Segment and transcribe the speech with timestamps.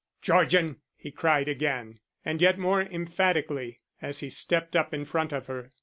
[0.23, 5.45] "Georgian!" he cried again and yet more emphatically, as he stepped up in front of
[5.45, 5.69] her.